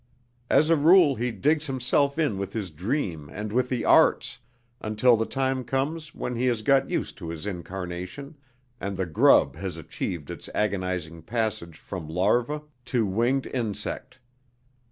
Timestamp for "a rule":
0.71-1.13